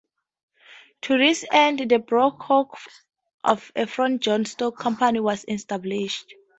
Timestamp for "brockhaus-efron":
1.99-4.19